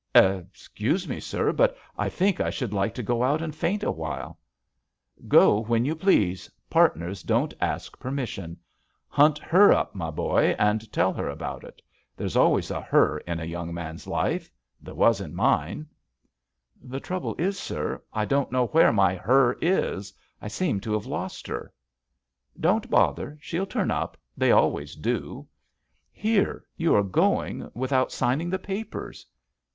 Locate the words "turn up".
23.67-24.17